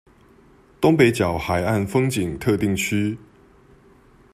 [0.81, 3.19] 東北角海岸風景特定區